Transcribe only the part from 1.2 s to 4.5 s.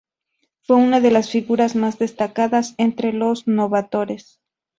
figuras más destacadas entre los novatores.